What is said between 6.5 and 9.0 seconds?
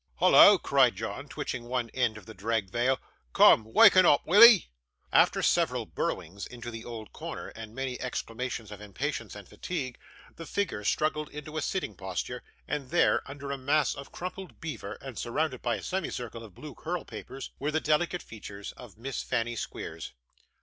the old corner, and many exclamations of